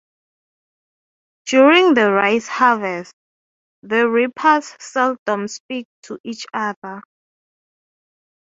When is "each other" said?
6.23-7.03